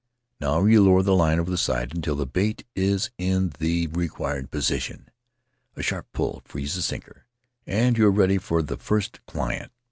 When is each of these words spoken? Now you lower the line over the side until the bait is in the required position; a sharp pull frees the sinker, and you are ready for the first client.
Now 0.39 0.65
you 0.65 0.83
lower 0.83 1.03
the 1.03 1.13
line 1.13 1.37
over 1.39 1.51
the 1.51 1.59
side 1.59 1.93
until 1.93 2.15
the 2.15 2.25
bait 2.25 2.65
is 2.75 3.11
in 3.19 3.51
the 3.59 3.85
required 3.85 4.49
position; 4.49 5.09
a 5.75 5.83
sharp 5.83 6.07
pull 6.11 6.41
frees 6.43 6.73
the 6.73 6.81
sinker, 6.81 7.27
and 7.67 7.95
you 7.99 8.07
are 8.07 8.11
ready 8.11 8.39
for 8.39 8.63
the 8.63 8.77
first 8.77 9.23
client. 9.27 9.71